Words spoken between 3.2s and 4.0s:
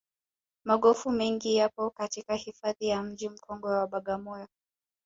mkongwe wa